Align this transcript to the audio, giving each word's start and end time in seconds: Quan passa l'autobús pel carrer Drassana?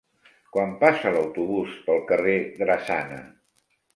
Quan 0.53 0.71
passa 0.79 1.11
l'autobús 1.17 1.77
pel 1.89 2.01
carrer 2.13 2.37
Drassana? 2.63 3.21